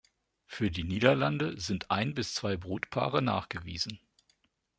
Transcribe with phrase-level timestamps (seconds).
[0.47, 3.99] Für die Niederlande sind ein bis zwei Brutpaare nachgewiesen.